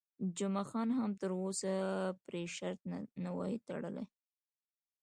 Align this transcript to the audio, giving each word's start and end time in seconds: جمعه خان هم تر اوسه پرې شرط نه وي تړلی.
جمعه 0.37 0.63
خان 0.69 0.89
هم 0.99 1.11
تر 1.21 1.31
اوسه 1.41 1.71
پرې 2.25 2.43
شرط 2.55 2.79
نه 3.23 3.31
وي 3.37 3.53
تړلی. 3.67 4.05